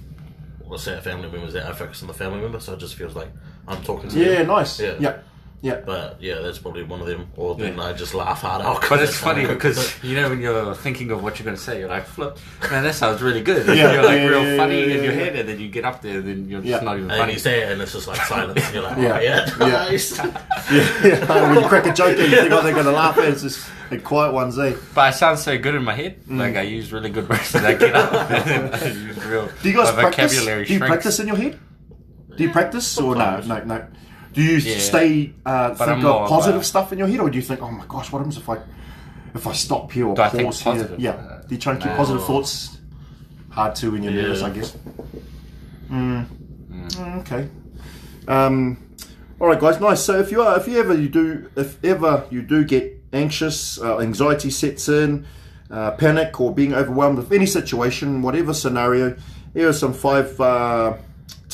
[0.68, 2.96] let's say a family member's there, I focus on the family member, so it just
[2.96, 3.30] feels like
[3.68, 4.48] I'm talking to yeah, them.
[4.48, 4.80] nice.
[4.80, 4.96] Yeah.
[5.00, 5.20] Yeah,
[5.64, 7.30] yeah, But yeah, that's probably one of them.
[7.38, 7.84] Or then Yeah.
[7.86, 8.84] I just laugh hard out.
[8.90, 11.56] But it's funny how because cope you know when you're thinking of what you're going
[11.56, 12.38] to say, you're like, "Flip,
[12.70, 15.14] man, that sounds really good." Yeah, you're like yeah, real yeah, funny yeah, in your
[15.14, 15.20] yeah.
[15.24, 16.72] head, and then you get up there, and then you're Yeah.
[16.72, 17.14] just not even it.
[17.14, 17.34] and funny.
[17.34, 18.62] you say it, and it's just like silence.
[18.62, 19.18] And you're like, Yeah.
[19.18, 19.66] oh, yeah, Yeah.
[19.90, 20.18] nice.
[20.18, 21.06] yeah.
[21.06, 21.50] yeah.
[21.54, 23.42] when you crack a joke, and you think oh, they're going to laugh at it's
[23.44, 24.76] just a quiet ones, eh?
[24.94, 26.20] But I sound so good in my head.
[26.28, 26.40] Mm.
[26.40, 29.50] Like I use really good words and I get up I use real.
[29.62, 30.34] Do you guys practice?
[30.34, 30.88] vocabulary Do you shrinks.
[30.94, 31.60] practice in your head?
[32.36, 33.40] Do you practice or no?
[33.42, 33.88] No, no.
[34.34, 34.78] Do you Yeah.
[34.80, 37.72] stay uh, I'm think of positive stuff in your head, or do you think, oh
[37.72, 38.58] my gosh, what happens if I
[39.36, 40.96] if I stop here or Do I think pause here?
[40.98, 41.42] Yeah.
[41.48, 41.98] Do you try and keep no.
[41.98, 42.78] positive thoughts?
[43.50, 44.76] Hard to when you're nervous, I guess.
[45.92, 46.26] Mm.
[46.72, 47.48] Mm, okay.
[48.28, 48.78] Um,
[49.40, 49.80] all right, guys.
[49.80, 50.02] Nice.
[50.02, 53.80] So if you are, if you ever you do, if ever you do get anxious,
[53.80, 55.26] uh, anxiety sets in,
[55.70, 59.16] uh, panic, or being overwhelmed with any situation, whatever scenario,
[59.54, 60.94] here are some five uh,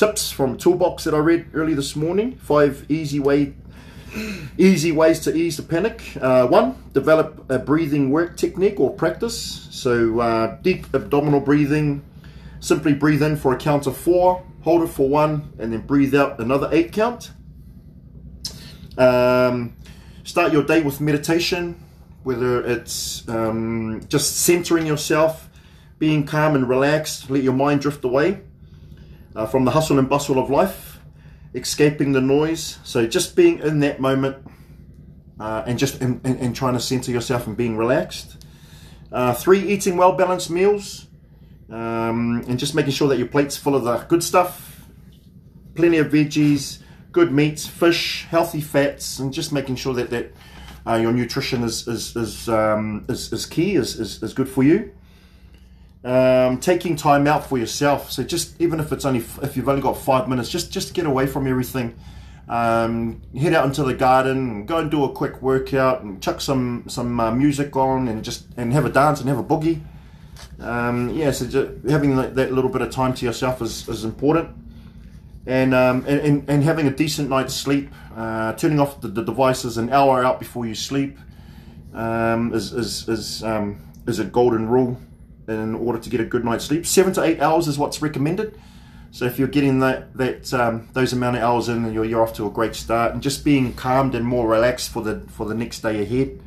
[0.00, 2.36] tips from Toolbox that I read early this morning.
[2.36, 3.52] Five easy way.
[4.56, 6.16] Easy ways to ease the panic.
[6.18, 9.68] Uh, one, develop a breathing work technique or practice.
[9.70, 12.02] So, uh, deep abdominal breathing,
[12.60, 16.14] Simply breathe in for a count of four, hold it for one, and then breathe
[16.14, 17.32] out another eight count.
[18.98, 19.76] Um,
[20.24, 21.82] start your day with meditation,
[22.22, 25.48] whether it's um, just centering yourself,
[25.98, 28.40] being calm and relaxed, let your mind drift away
[29.40, 30.98] uh, from the hustle and bustle of life,
[31.54, 32.78] escaping the noise.
[32.84, 34.36] So just being in that moment
[35.38, 38.44] uh, and just and, and, and trying to center yourself and being relaxed.
[39.10, 41.06] Uh, three, eating well balanced meals
[41.70, 44.84] um, and just making sure that your plate's full of the good stuff,
[45.74, 50.32] plenty of veggies, good meats, fish, healthy fats, and just making sure that that
[50.86, 54.62] uh, your nutrition is is is, um, is, is key, is, is, is good for
[54.62, 54.92] you.
[56.02, 59.82] Um, taking time out for yourself, so just even if it's only if you've only
[59.82, 61.94] got five minutes, just just get away from everything.
[62.48, 66.84] Um, head out into the garden, go and do a quick workout, and chuck some
[66.88, 69.82] some uh, music on, and just and have a dance and have a boogie.
[70.58, 74.48] Um, yeah, so just having that, little bit of time to yourself is, is important,
[75.44, 79.22] and, um, and, and and having a decent night's sleep, uh, turning off the, the
[79.22, 81.18] devices an hour out before you sleep,
[81.92, 84.98] um, is is is, um, is a golden rule
[85.50, 86.86] in order to get a good night's sleep.
[86.86, 88.58] Seven to eight hours is what's recommended.
[89.12, 92.34] So if you're getting that that um, those amount of hours in, you're, you're off
[92.34, 95.54] to a great start, and just being calmed and more relaxed for the for the
[95.54, 96.40] next day ahead.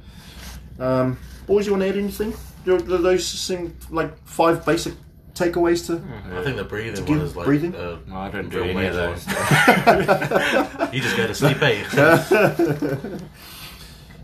[0.79, 2.33] Um, boys, you want to add anything?
[2.63, 4.93] Do, do those seem like five basic
[5.35, 6.01] takeaways to?
[6.37, 7.75] I think the breathing one is like breathing?
[7.75, 9.27] Uh, No, I don't do any of those.
[10.93, 13.17] you just go to sleep, eh?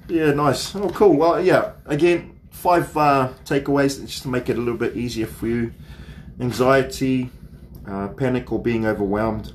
[0.08, 0.76] Yeah, nice.
[0.76, 1.16] Oh, cool.
[1.16, 1.74] Well, yeah.
[1.86, 5.72] Again, five uh, takeaways just to make it a little bit easier for you:
[6.40, 7.30] anxiety,
[7.88, 9.54] uh, panic, or being overwhelmed.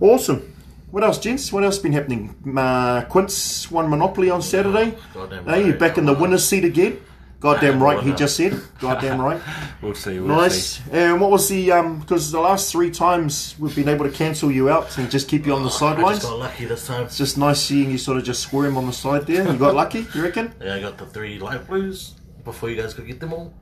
[0.00, 0.46] Awesome.
[0.90, 1.52] What else, gents?
[1.52, 2.34] What else been happening?
[2.56, 4.96] Uh, Quince won Monopoly on Saturday.
[5.14, 5.78] Goddamn Hey, you right.
[5.78, 6.98] back in the winner's seat again?
[7.40, 8.60] Goddamn Yeah, right, he just said.
[8.80, 9.40] Goddamn right.
[9.82, 10.18] We'll see.
[10.20, 10.76] We'll Nice.
[10.76, 10.82] see.
[10.92, 12.00] And what was the um?
[12.00, 15.46] Because the last three times we've been able to cancel you out and just keep
[15.46, 16.18] you on the I sidelines.
[16.18, 17.04] just got lucky this time.
[17.04, 19.50] It's just nice seeing you sort of just squirm on the side there.
[19.50, 20.52] You got lucky, you reckon?
[20.60, 23.54] Yeah, I got the three light blues before you guys could get them all.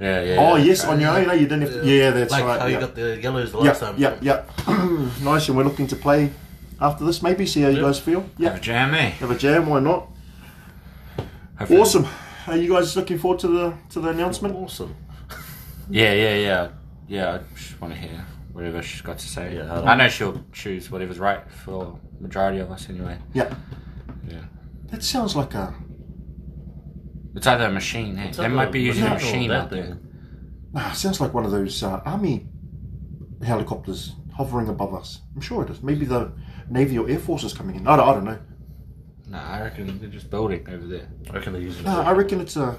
[0.00, 0.36] Yeah, yeah.
[0.40, 0.64] Oh yeah.
[0.64, 1.30] yes, on your own.
[1.30, 1.34] eh?
[1.34, 1.86] You didn't have to.
[1.86, 2.60] Yeah, that's like right.
[2.60, 2.74] how yeah.
[2.74, 4.22] you got the yellows the last yeah, time.
[4.26, 5.08] yeah, yeah.
[5.22, 6.32] nice, and we're looking to play
[6.80, 7.22] after this.
[7.22, 8.28] Maybe see how you guys feel.
[8.38, 9.10] Yeah, Have a jam, eh?
[9.22, 9.66] have a jam.
[9.66, 10.08] Why not?
[11.58, 12.06] Hopefully- Awesome.
[12.46, 14.54] Are you guys looking forward to the to the announcement?
[14.54, 14.94] Awesome.
[15.90, 16.68] Yeah, yeah, yeah.
[17.06, 19.56] Yeah, I just want to hear whatever she's got to say.
[19.56, 23.18] Yeah, I I know she'll choose whatever's right for majority of us anyway.
[23.34, 23.54] Yeah.
[24.28, 24.44] Yeah.
[24.90, 25.74] That sounds like a.
[27.34, 28.28] It's either a machine, hey?
[28.28, 29.82] It's There might be a using a machine or machine that out there.
[29.84, 30.00] thing.
[30.72, 32.46] Nah, sounds like one of those uh, army
[33.44, 35.20] helicopters hovering above us.
[35.34, 35.82] I'm sure it is.
[35.82, 36.32] Maybe the
[36.70, 37.86] Navy or Air Force is coming in.
[37.86, 38.38] I don't, I don't know.
[39.28, 41.08] Nah, I reckon they're just building over there.
[41.30, 42.76] I reckon they're using No, I reckon it's a.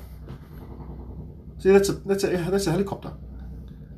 [1.60, 3.14] See, that's a that's a that's a helicopter.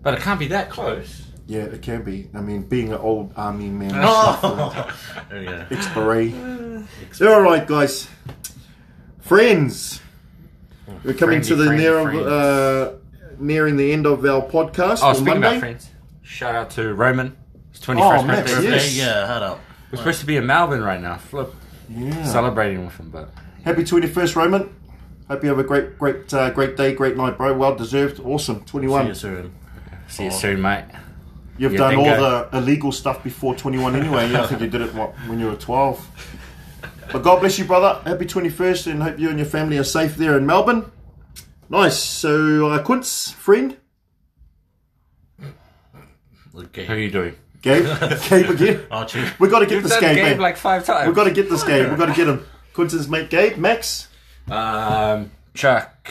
[0.02, 1.24] But it can't be that close.
[1.48, 2.30] Yeah, it can be.
[2.34, 4.94] I mean, being an old army man, Oh,
[5.32, 5.66] yeah.
[5.70, 6.84] explorer.
[7.22, 8.08] All right, guys,
[9.20, 10.02] friends,
[11.04, 12.94] we're coming to the Friendly, near of, uh,
[13.40, 15.48] nearing the end of our podcast Oh, on speaking Monday.
[15.50, 15.90] about friends,
[16.22, 17.36] shout out to Roman.
[17.72, 18.70] It's 21st Oh, Max, birthday.
[18.70, 18.96] yes.
[18.98, 19.60] Yeah, head up.
[19.92, 21.16] We're supposed to be in Melbourne right now.
[21.18, 21.54] Flip.
[21.90, 22.24] Yeah.
[22.26, 23.30] Celebrating with him, but
[23.64, 24.74] Happy twenty first, Roman.
[25.28, 27.54] Hope you have a great, great, uh, great day, great night, bro.
[27.54, 28.20] Well deserved.
[28.22, 28.62] Awesome.
[28.66, 29.54] Twenty See you soon.
[30.08, 30.86] see you soon, mate.
[31.58, 32.50] You've Yeah, done all bingo.
[32.52, 34.32] the illegal stuff before 21 anyway.
[34.32, 36.08] Yeah, I think you did it what, when you were 12.
[37.12, 38.00] But God bless you, brother.
[38.08, 40.90] Happy 21st, and hope you and your family are safe there in Melbourne.
[41.70, 41.98] Nice.
[41.98, 43.76] So, uh, Quince, friend,
[46.54, 47.36] Who are you doing?
[47.68, 48.86] Gabe, Gabe again.
[48.92, 49.24] Archie.
[49.40, 50.16] We got to get You've this done Gabe.
[50.16, 50.40] Gabe Gabe.
[50.40, 51.08] like five times.
[51.08, 51.90] we got to get this Gabe.
[51.90, 52.46] We've got to get him.
[52.74, 54.08] Quince's mate, Gabe, Max,
[54.50, 56.10] Um, Chuck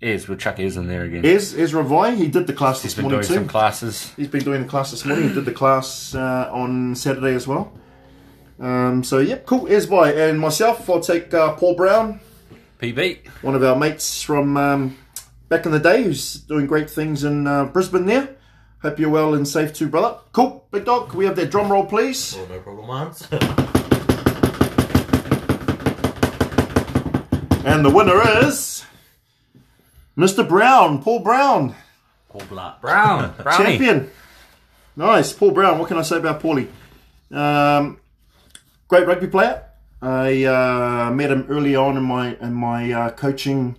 [0.00, 0.28] is.
[0.28, 1.24] Well, Chuck is in there again.
[1.24, 2.14] Ez, Ezra Vi.
[2.14, 3.34] He did the class He's this been morning doing too.
[3.34, 4.12] some classes.
[4.16, 5.28] He's been doing the class this morning.
[5.28, 7.72] He did the class uh, on Saturday as well.
[8.60, 9.66] Um, so, yep, cool.
[9.68, 10.10] Ez Vi.
[10.12, 12.20] And myself, I'll take uh, Paul Brown.
[12.80, 13.26] PB.
[13.42, 14.96] one of our mates from um,
[15.48, 18.36] back in the day who's doing great things in uh, Brisbane there.
[18.82, 20.18] Hope you're well and safe too, brother.
[20.32, 20.66] Cool.
[20.70, 22.36] Big dog, can we have that drum roll, please?
[22.36, 23.26] Oh, no problem, Hans.
[27.64, 28.84] And the winner is
[30.16, 30.48] Mr.
[30.48, 31.74] Brown, Paul Brown,
[32.28, 32.80] Paul Black.
[32.80, 33.34] Brown.
[33.42, 33.64] Brownie.
[33.78, 34.10] champion.
[34.96, 35.32] Nice.
[35.32, 36.68] Paul Brown, what can I say about Paulie?
[37.30, 37.98] Um,
[38.88, 39.64] great rugby player.
[40.00, 43.76] I uh, met him early on in my in my uh, coaching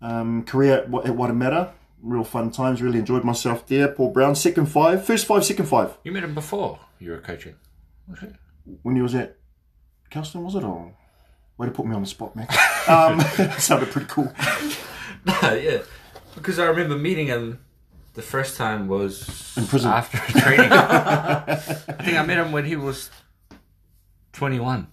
[0.00, 1.70] um, career at, Wa- at Waitemata.
[2.02, 2.82] Real fun times.
[2.82, 3.88] Really enjoyed myself there.
[3.88, 5.96] Paul Brown, second five, first five, second five.
[6.04, 7.54] You met him before you were coaching.
[8.08, 8.34] Was it?
[8.82, 9.36] when he was at
[10.10, 10.62] Kelston, was it?
[10.64, 10.92] Or
[11.58, 12.48] way to put me on the spot, man.
[12.88, 13.20] Um,
[13.58, 14.32] sounded pretty cool.
[15.42, 15.82] yeah.
[16.34, 17.60] Because I remember meeting him
[18.14, 19.90] the first time was In prison.
[19.92, 20.72] after training.
[20.72, 21.54] I
[22.02, 23.08] think I met him when he was
[24.32, 24.88] 21.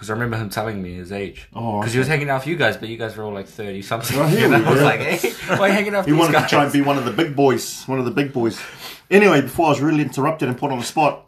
[0.00, 1.46] Because I remember him telling me his age.
[1.54, 3.46] Oh, Because he was hanging out with you guys, but you guys were all like
[3.46, 4.18] 30 something.
[4.18, 6.44] Oh, and I was like, hey, why hanging out with He wanted guys?
[6.44, 8.58] to try and be one of the big boys, one of the big boys.
[9.10, 11.26] Anyway, before I was really interrupted and put on the spot.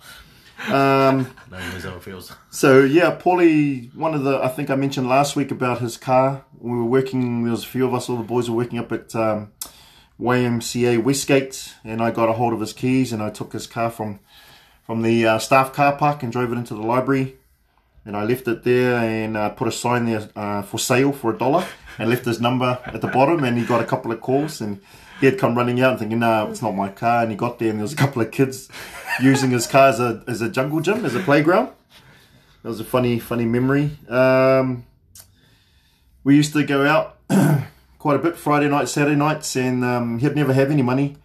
[0.69, 2.33] Um, No, he how it feels.
[2.49, 6.47] so yeah, Paulie, one of the I think I mentioned last week about his car.
[6.59, 7.43] We were working.
[7.43, 9.53] There was a few of us, all the boys were working up at um,
[10.19, 13.91] YMCA Westgate, and I got a hold of his keys and I took his car
[13.91, 14.21] from
[14.83, 17.37] from the uh, staff car park and drove it into the library.
[18.05, 21.33] And I left it there and uh, put a sign there uh, for sale for
[21.33, 21.65] a dollar
[21.99, 23.45] and left his number at the bottom.
[23.45, 24.81] And he got a couple of calls and
[25.21, 27.23] he had come running out and thinking, no, it's not my car.
[27.23, 28.69] And he got there and there was a couple of kids
[29.21, 31.71] using his car as a, as a jungle gym, as a playground.
[32.63, 33.91] That was a funny, funny memory.
[34.09, 34.85] Um,
[36.25, 37.19] we used to go out
[37.99, 41.17] quite a bit Friday nights, Saturday nights, and um, he'd never have any money.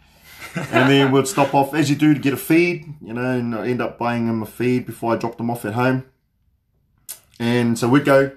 [0.56, 3.54] and then we'd stop off, as you do, to get a feed, you know, and
[3.54, 6.06] I end up buying him a feed before I dropped him off at home.
[7.40, 8.32] And so we'd go,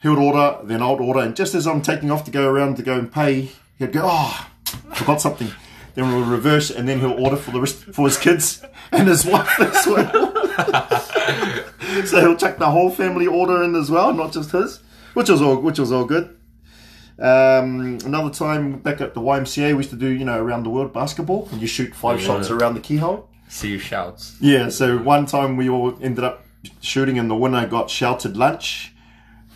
[0.00, 2.76] he would order, then I'd order, and just as I'm taking off to go around
[2.76, 4.48] to go and pay, he'd go, oh,
[4.94, 5.48] forgot something.
[5.94, 9.24] Then we'll reverse, and then he'll order for the rest for his kids and his
[9.24, 10.32] wife as well.
[12.06, 14.80] so he'll chuck the whole family order in as well, not just his,
[15.14, 16.36] which was all which was all good.
[17.18, 20.70] Um, another time back at the YMCA, we used to do you know around the
[20.70, 22.26] world basketball, and you shoot five Yeah.
[22.26, 23.28] shots around the keyhole.
[23.48, 24.36] See you shouts.
[24.40, 26.42] Yeah, so one time we all ended up
[26.80, 28.92] shooting, in the winner got sheltered lunch.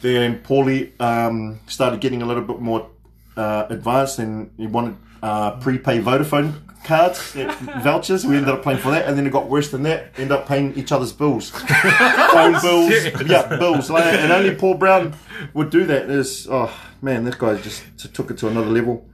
[0.00, 2.90] Then Paulie um, started getting a little bit more
[3.36, 6.54] uh, advanced, and he wanted uh, prepaid Vodafone
[6.86, 8.24] cards, uh, vouchers.
[8.24, 10.12] We ended up paying for that, and then it got worse than that.
[10.16, 12.90] Ended up paying each other's bills, phone bills,
[13.26, 13.90] yeah, bills.
[13.90, 15.14] Like, and only Paul Brown
[15.52, 16.08] would do that.
[16.08, 17.82] Is oh man, this guy just
[18.14, 19.06] took it to another level.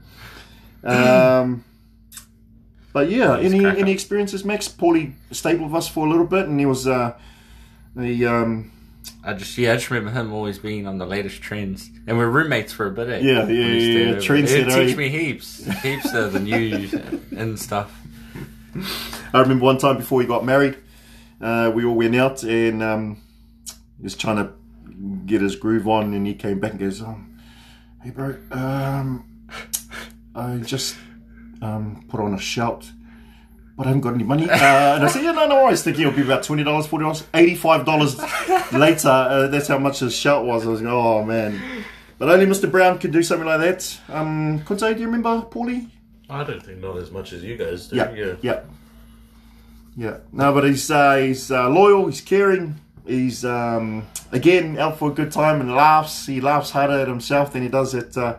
[0.85, 1.65] Um,
[2.93, 4.69] but yeah, any any experiences, Max?
[4.69, 7.19] Paulie stayed with us for a little bit, and he was uh,
[7.95, 8.73] the um,
[9.25, 12.29] I just yeah, I just remember him always being on the latest trends, and we're
[12.29, 13.09] roommates for a bit.
[13.09, 13.19] Eh?
[13.19, 14.21] Yeah, yeah, he yeah, stayed yeah, over.
[14.21, 16.93] trendsetter, It teach me heaps, heaps of the news
[17.37, 17.97] and stuff.
[19.35, 20.77] I remember one time before we got married,
[21.41, 23.23] uh, we all went out and um,
[23.99, 24.53] he was trying to
[25.27, 27.39] get his groove on, and he came back and goes, um,
[28.03, 29.25] "Hey, bro, um,
[30.35, 30.97] I just
[31.61, 32.91] um, put on a shout."
[33.77, 34.49] But I haven't got any money.
[34.51, 35.83] Uh, and I said, yeah, no, no worries.
[35.83, 39.09] Thinking it'll be about $20, $40, $85 later.
[39.09, 40.67] Uh, that's how much his shout was.
[40.67, 41.85] I was like, oh, man.
[42.19, 42.71] But only Mr.
[42.71, 43.99] Brown could do something like that.
[44.09, 45.89] Um, Quince, do you remember Paulie?
[46.33, 47.97] I don't think not as much as you guys do.
[47.97, 48.35] Yeah, yeah.
[48.41, 48.61] yeah,
[49.97, 50.17] yeah.
[50.33, 52.07] No, but he's uh, he's uh, loyal.
[52.07, 52.81] He's caring.
[53.07, 56.27] He's um, again out for a good time and laughs.
[56.27, 58.37] He laughs harder at himself than he does at uh,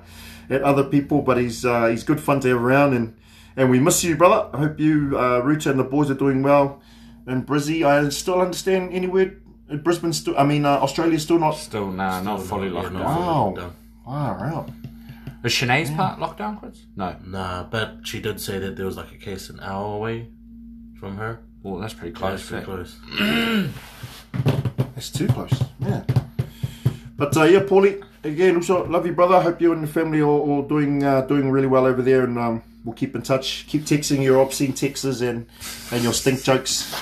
[0.49, 1.21] at other people.
[1.21, 3.15] But he's uh, he's good fun to have around, and
[3.55, 4.49] and we miss you, brother.
[4.53, 6.81] I hope you, uh, Ruta, and the boys are doing well.
[7.25, 9.37] And Brizzy, I still understand anywhere.
[9.83, 10.37] Brisbane still.
[10.37, 11.51] I mean, uh, Australia's still not.
[11.55, 13.03] Still, nah, not fully Yeah, locked down.
[13.03, 13.45] fully Wow.
[13.45, 13.73] locked down.
[14.05, 14.69] Far out.
[15.43, 16.85] Is Sinead's part locked down, Chris?
[16.95, 17.15] No.
[17.25, 20.27] Nah, but she did say that there was like a case an hour away
[20.99, 21.39] from her.
[21.63, 22.49] Well, that's pretty Close, close.
[22.49, 23.69] pretty close.
[24.95, 25.51] It's too close.
[25.79, 26.03] Yeah.
[27.17, 29.41] But uh, yeah, Paulie, again, also love you, brother.
[29.41, 32.37] Hope you and your family are all doing uh, doing really well over there, and
[32.37, 33.65] um, we'll keep in touch.
[33.67, 35.47] Keep texting your obscene texts and
[35.91, 36.93] and your stink jokes.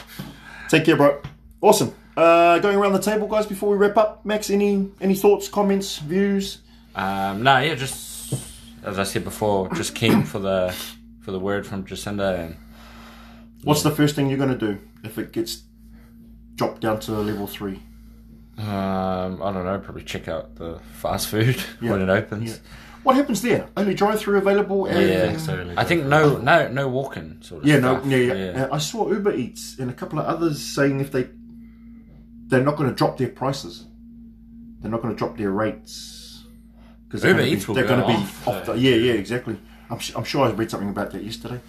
[0.69, 1.21] Take care, bro.
[1.61, 1.93] Awesome.
[2.17, 3.45] Uh, going around the table, guys.
[3.45, 6.59] Before we wrap up, Max, any any thoughts, comments, views?
[6.95, 8.33] Um, no, yeah, just
[8.83, 10.75] as I said before, just keen for the
[11.21, 12.57] for the word from Jacinda and
[13.63, 15.61] What's the first thing you're going to do if it gets
[16.55, 17.79] dropped down to level three?
[18.57, 22.51] um, I don't know, probably check out the fast food Yeah, when it opens.
[22.51, 22.57] yeah.
[23.03, 23.67] What happens there?
[23.75, 24.85] Only drive-through available.
[24.85, 28.11] And, Yeah, so- I think no, no, no walking sort of Yeah, no, stuff.
[28.11, 28.63] yeah, yeah.
[28.65, 31.27] Uh, I saw Uber Eats and a couple of others saying if they
[32.47, 33.85] they're not going to drop their prices,
[34.81, 36.43] they're not going to drop their rates
[37.07, 38.65] because Uber Eats will they're go going to be off, off.
[38.65, 39.57] The, yeah, yeah, exactly.
[39.89, 41.59] I'm, su- I'm sure I read something about that yesterday.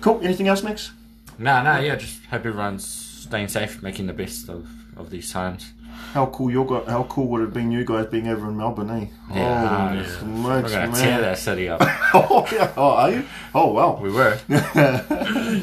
[0.00, 0.20] Cool.
[0.22, 0.92] Anything else, Max?
[1.38, 5.72] No, no, yeah, just hope everyone's staying safe, making the best of, of these times.
[6.12, 8.56] How cool your guy, How cool would it have been you guys being over in
[8.56, 9.06] Melbourne, eh?
[9.34, 10.18] Yeah, Holy yeah.
[10.18, 11.02] smokes, We're gonna man.
[11.02, 11.80] tear that city up.
[12.14, 12.72] oh, yeah.
[12.76, 13.24] oh, are you?
[13.54, 13.98] Oh, wow.
[14.00, 14.38] we were.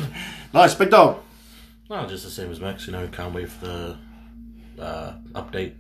[0.54, 1.20] nice, big dog.
[1.90, 2.86] No, just the same as Max.
[2.88, 3.98] You know, can't wait for the
[4.80, 5.74] uh, update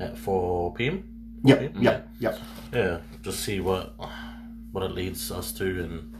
[0.00, 1.04] at 4 p.m.
[1.44, 1.82] Yep, PM?
[1.82, 2.38] yep, yep.
[2.72, 3.94] Yeah, just see what
[4.72, 6.13] what it leads us to and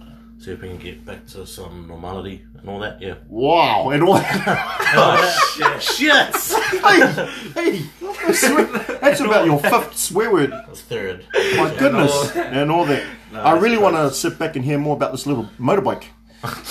[0.45, 3.01] see if we can get back to some normality and all that.
[3.01, 3.15] Yeah.
[3.29, 5.83] Wow, and all oh, shit.
[5.83, 6.37] Shit.
[6.83, 7.87] hey, hey,
[8.27, 8.41] that's,
[9.01, 10.51] that's about your fifth swear word.
[10.51, 11.27] That's third.
[11.57, 13.05] My goodness, and all that.
[13.33, 16.05] I really want to sit back and hear more about this little motorbike.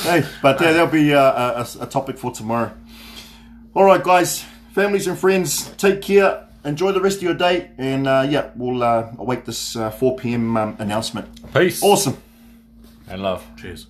[0.03, 2.71] hey, but uh, that'll be uh, a, a, a topic for tomorrow.
[3.73, 6.47] All right, guys, families and friends, take care.
[6.63, 10.15] Enjoy the rest of your day, and uh, yeah, we'll uh, await this uh, 4
[10.17, 10.55] p.m.
[10.55, 11.27] Um, announcement.
[11.53, 11.81] Peace.
[11.81, 12.17] Awesome.
[13.07, 13.45] And love.
[13.57, 13.87] Cheers.